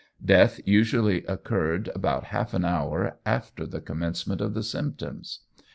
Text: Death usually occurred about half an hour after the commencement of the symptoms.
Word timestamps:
Death 0.25 0.59
usually 0.65 1.23
occurred 1.25 1.91
about 1.93 2.23
half 2.33 2.55
an 2.55 2.65
hour 2.65 3.19
after 3.23 3.67
the 3.67 3.81
commencement 3.81 4.41
of 4.41 4.55
the 4.55 4.63
symptoms. 4.63 5.41